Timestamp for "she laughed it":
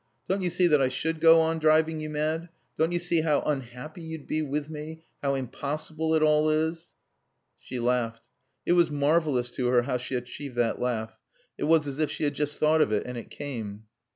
7.59-8.73